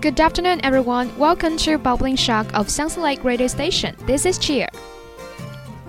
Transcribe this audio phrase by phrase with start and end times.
[0.00, 1.14] Good afternoon, everyone.
[1.18, 3.94] Welcome to Bubbling Shock of Sunset Lake Radio Station.
[4.06, 4.66] This is Cheer.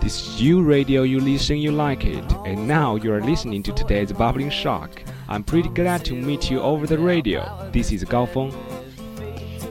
[0.02, 2.26] This is you radio, you listen, you like it.
[2.46, 5.02] And now you are listening to today's Bubbling Shock.
[5.30, 7.70] I'm pretty glad to meet you over the radio.
[7.72, 8.54] This is Gao Feng.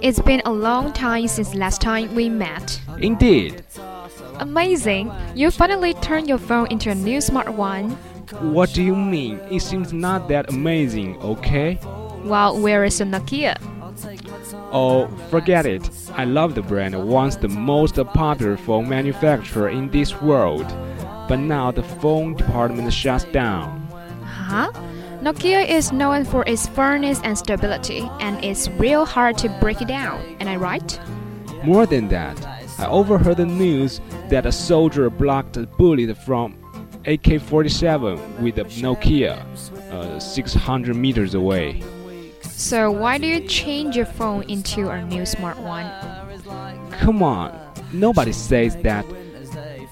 [0.00, 2.80] It's been a long time since last time we met.
[2.98, 3.62] Indeed.
[4.38, 5.12] Amazing!
[5.34, 7.90] You finally turned your phone into a new smart one.
[8.54, 9.38] What do you mean?
[9.50, 11.78] It seems not that amazing, okay?
[12.24, 13.58] Well, where is the Nokia?
[14.72, 15.90] Oh, forget it.
[16.12, 20.66] I love the brand, once the most popular phone manufacturer in this world.
[21.28, 23.80] But now the phone department shuts down.
[24.22, 24.70] Huh?
[25.22, 29.88] Nokia is known for its firmness and stability, and it's real hard to break it
[29.88, 30.36] down.
[30.40, 31.00] Am I right?
[31.64, 32.42] More than that,
[32.78, 36.56] I overheard the news that a soldier blocked a bullet from
[37.06, 39.44] AK 47 with a Nokia
[39.92, 41.82] uh, 600 meters away.
[42.60, 45.90] So why do you change your phone into a new smart one?
[46.90, 47.58] Come on,
[47.90, 49.06] nobody says that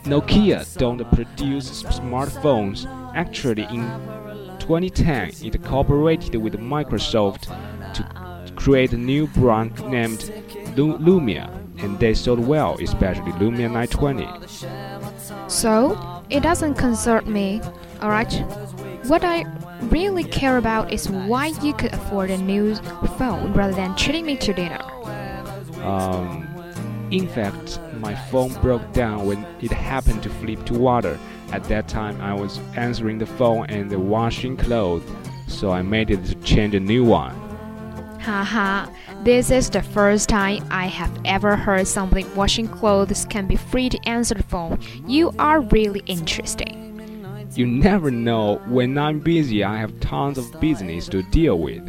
[0.04, 2.84] Nokia don't produce smartphones.
[3.14, 3.80] Actually, in
[4.60, 7.48] 2010, it cooperated with Microsoft
[7.94, 10.30] to create a new brand named
[10.76, 11.48] Lumia,
[11.78, 14.28] and they sold well, especially Lumia 920.
[15.48, 17.62] So, it doesn't concern me,
[18.02, 18.44] alright?
[19.06, 19.46] What I
[19.82, 22.74] really care about is why you could afford a new
[23.16, 24.82] phone rather than treating me to dinner.
[25.84, 26.46] Um,
[27.10, 31.18] in fact, my phone broke down when it happened to flip to water.
[31.52, 35.02] At that time, I was answering the phone and washing clothes,
[35.46, 37.34] so I made it to change a new one.
[38.20, 38.90] Haha,
[39.22, 43.88] this is the first time I have ever heard somebody washing clothes can be free
[43.88, 44.78] to answer the phone.
[45.06, 46.87] You are really interesting.
[47.58, 51.82] You never know, when I'm busy, I have tons of business to deal with.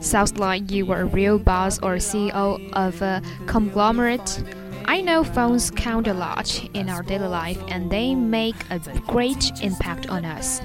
[0.00, 4.40] Sounds like you were a real boss or CEO of a conglomerate.
[4.84, 8.78] I know phones count a lot in our daily life and they make a
[9.08, 10.62] great impact on us.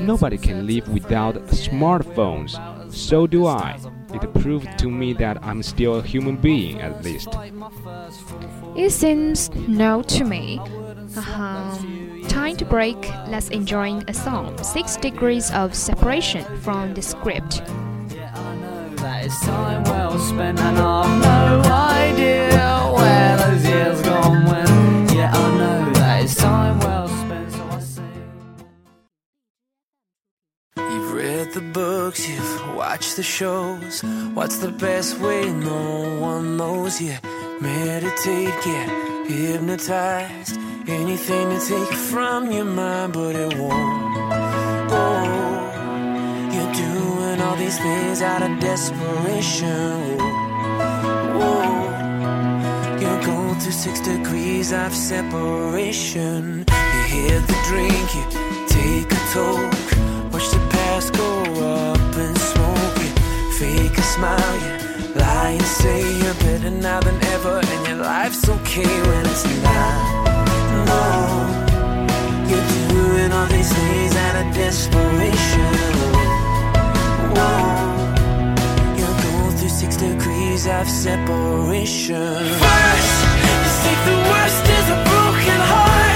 [0.00, 2.56] Nobody can live without smartphones.
[2.90, 3.78] So do I.
[4.22, 7.28] It proved to me that I'm still a human being, at least.
[8.74, 10.58] It seems no to me.
[11.34, 12.96] Um, time to break.
[13.28, 14.56] Let's enjoy a song.
[14.62, 17.62] Six degrees of separation from the script.
[18.96, 22.58] That it's time well spent, and I've no idea
[22.94, 24.66] where those years gone when.
[25.14, 28.24] Yeah, I know that it's time well spent, so I sing.
[30.76, 31.60] You've read the
[32.06, 34.00] books, you've watched the shows.
[34.34, 35.50] What's the best way?
[35.50, 37.00] No one knows.
[37.00, 37.18] Yeah,
[37.60, 38.88] meditate, get
[39.26, 40.56] hypnotized.
[40.86, 44.32] Anything to take from your mind, but it won't.
[44.92, 45.28] Oh.
[46.54, 50.18] You're doing all these things out of desperation.
[51.38, 51.64] Whoa.
[53.00, 56.64] You're going through six degrees of separation.
[56.94, 58.24] You hit the drink, you
[58.78, 59.86] take a toke.
[60.32, 61.30] Watch the past go
[61.64, 61.95] up.
[61.95, 61.95] You
[63.58, 67.60] fake a smile, you lie and say you're better now than ever.
[67.72, 69.98] And your life's okay when it's not.
[70.88, 71.04] No.
[72.50, 75.74] You're doing all these things out of desperation.
[77.34, 77.56] Whoa.
[78.98, 82.36] You're going through six degrees of separation.
[82.64, 83.14] First,
[83.46, 86.15] you think the worst is a broken heart.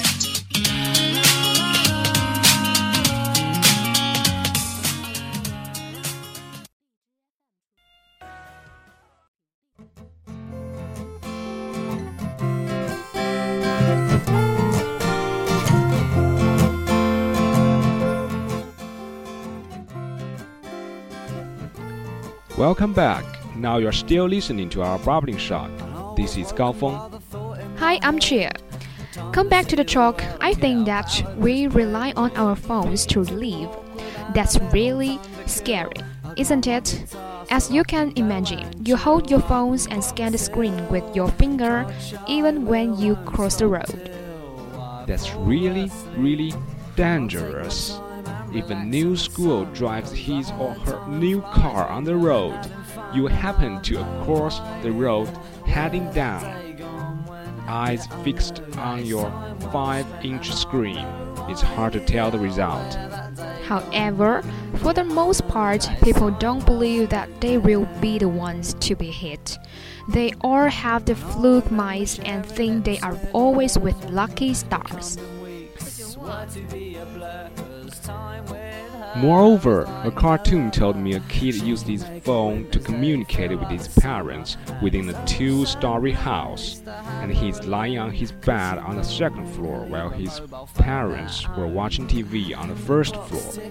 [22.57, 23.23] Welcome back.
[23.55, 25.71] Now you're still listening to our Bubbling Shock.
[26.17, 26.99] This is Gao Feng.
[27.77, 28.51] Hi, I'm Cheer.
[29.31, 30.21] Come back to the talk.
[30.41, 33.69] I think that we rely on our phones to live.
[34.33, 35.95] That's really scary,
[36.35, 37.15] isn't it?
[37.49, 41.85] As you can imagine, you hold your phones and scan the screen with your finger
[42.27, 44.11] even when you cross the road.
[45.07, 46.53] That's really, really
[46.97, 47.97] dangerous.
[48.53, 52.59] If a new school drives his or her new car on the road,
[53.13, 55.29] you happen to cross the road
[55.65, 56.43] heading down,
[57.67, 59.31] eyes fixed on your
[59.71, 61.05] 5 inch screen.
[61.47, 62.97] It's hard to tell the result.
[63.65, 64.43] However,
[64.79, 69.11] for the most part, people don't believe that they will be the ones to be
[69.11, 69.57] hit.
[70.09, 75.17] They all have the fluke minds and think they are always with lucky stars.
[79.15, 84.57] Moreover, a cartoon told me a kid used his phone to communicate with his parents
[84.81, 89.85] within a two story house, and he's lying on his bed on the second floor
[89.85, 90.41] while his
[90.75, 93.63] parents were watching TV on the first floor.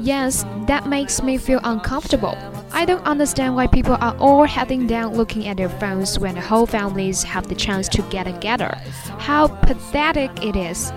[0.00, 2.36] Yes, that makes me feel uncomfortable.
[2.72, 6.40] I don't understand why people are all heading down looking at their phones when the
[6.40, 8.76] whole families have the chance to get together.
[9.18, 10.92] How pathetic it is.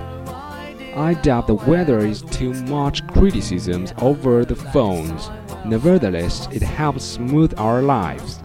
[0.97, 5.29] I doubt the weather is too much criticisms over the phones.
[5.63, 8.39] Nevertheless, it helps smooth our lives.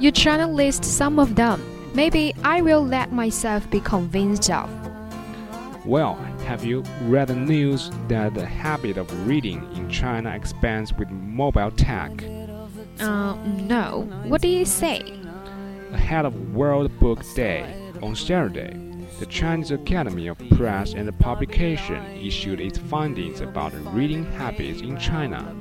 [0.00, 1.62] You try to list some of them.
[1.94, 4.68] Maybe I will let myself be convinced of.
[5.86, 6.16] Well,
[6.46, 11.70] have you read the news that the habit of reading in China expands with mobile
[11.70, 12.24] tech?
[12.98, 14.08] Uh, no.
[14.24, 15.00] What do you say?
[15.92, 17.72] Ahead of World Book Day
[18.02, 18.89] on Saturday,
[19.20, 25.54] the Chinese Academy of Press and Publication issued its findings about reading habits in China.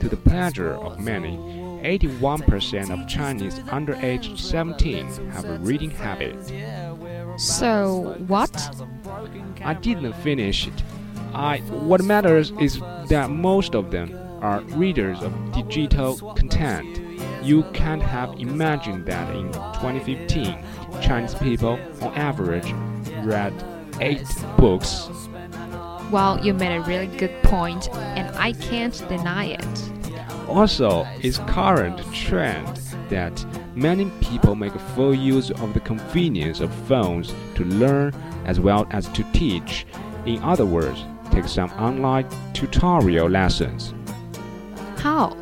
[0.00, 1.36] To the pleasure of many,
[1.84, 6.36] 81% of Chinese under age 17 have a reading habit.
[7.38, 8.50] So, what?
[9.62, 10.82] I didn't finish it.
[11.32, 17.00] I what matters is that most of them are readers of digital content.
[17.44, 20.58] You can't have imagined that in 2015,
[21.00, 22.74] Chinese people on average
[23.26, 23.52] read
[24.00, 24.24] 8
[24.56, 25.10] books.
[26.10, 29.90] Well, you made a really good point, and I can't deny it.
[30.48, 33.44] Also, it's current trend that
[33.74, 38.14] many people make full use of the convenience of phones to learn
[38.44, 39.86] as well as to teach.
[40.24, 43.92] In other words, take some online tutorial lessons.
[44.98, 45.36] How?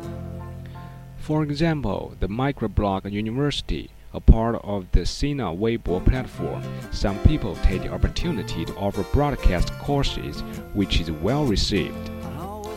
[1.19, 7.81] For example, the Microblog University, a part of the Sina Weibo platform, some people take
[7.81, 10.41] the opportunity to offer broadcast courses,
[10.73, 12.09] which is well received.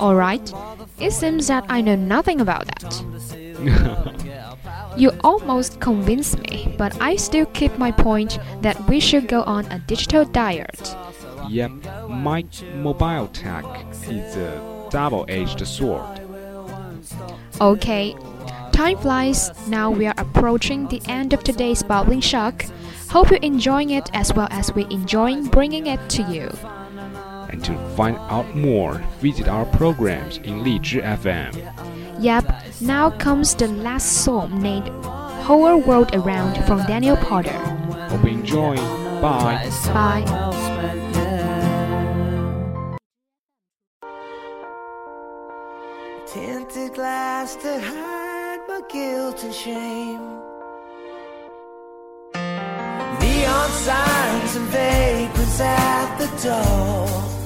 [0.01, 0.53] Alright,
[0.99, 4.25] it seems that I know nothing about that.
[4.97, 9.65] You almost convinced me, but I still keep my point that we should go on
[9.67, 10.97] a digital diet.
[11.49, 11.71] Yep,
[12.09, 13.65] my mobile tech
[14.09, 16.21] is a double-edged sword.
[17.61, 18.17] Okay,
[18.79, 19.51] time flies.
[19.67, 22.65] Now we are approaching the end of today's bubbling shock.
[23.11, 26.49] Hope you're enjoying it as well as we enjoying bringing it to you.
[27.51, 31.59] And to find out more, visit our programs in Lizhi FM.
[32.23, 32.45] Yep,
[32.81, 34.89] now comes the last song named
[35.43, 37.59] Whole World Around from Daniel Powter.
[38.11, 38.77] Hope you enjoy.
[39.21, 39.69] Bye.
[39.93, 40.23] Bye.
[46.29, 48.28] Tinted glass that hide my
[48.89, 50.21] guilt and shame.
[53.21, 57.38] Neon signs and vagrants at the door.